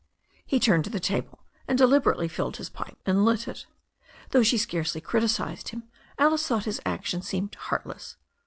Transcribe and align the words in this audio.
He 0.43 0.59
turned 0.59 0.83
to 0.85 0.89
the 0.89 0.99
table, 0.99 1.45
and 1.67 1.77
deliberately 1.77 2.27
filled 2.27 2.57
his 2.57 2.71
pipe 2.71 2.97
and 3.05 3.23
lit 3.23 3.47
it. 3.47 3.67
Though 4.31 4.41
she 4.41 4.59
rarely 4.73 4.99
criticized 4.99 5.69
him, 5.69 5.83
Alice 6.17 6.47
thought 6.47 6.65
his 6.65 6.81
action 6.87 7.21
seemed 7.21 7.53
heartless. 7.53 8.17